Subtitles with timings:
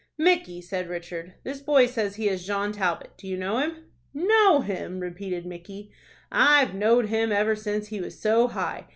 [0.17, 3.11] "Micky," said Richard, "this boy says he is John Talbot.
[3.17, 3.83] Do you know him?"
[4.15, 5.91] "Know him!" repeated Micky;
[6.31, 8.87] "I've knowed him ever since he was so high.